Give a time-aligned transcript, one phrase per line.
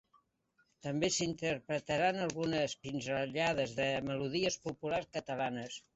[0.85, 5.83] També s’interpretaran algunes pinzellades de melodies populars catalanes.